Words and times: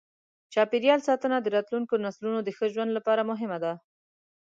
چاپېریال 0.53 1.01
ساتنه 1.09 1.37
د 1.41 1.47
راتلونکو 1.55 1.93
نسلونو 2.05 2.39
د 2.43 2.49
ښه 2.57 2.65
ژوند 2.73 2.91
لپاره 2.97 3.21
مهمه 3.31 3.57
ده. 3.63 3.73